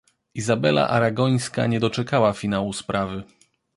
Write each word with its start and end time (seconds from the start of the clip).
Izabela 0.33 0.89
Aragońska 0.89 1.67
nie 1.67 1.79
doczekała 1.79 2.33
finału 2.33 2.73
sprawy. 2.73 3.23